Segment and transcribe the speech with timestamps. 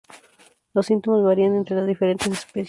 [0.73, 2.59] Los síntomas varían entre las diferentes especies.